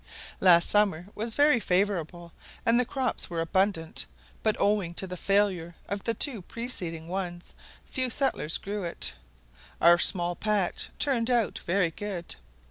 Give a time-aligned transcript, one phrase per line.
[0.39, 2.33] Last summer was very favourable,
[2.65, 4.07] and the crops were abundant,
[4.41, 7.53] but owing to the failure of the two preceding ones,
[7.85, 9.13] fewer settlers grew it.
[9.79, 12.35] Our small patch turned out very good.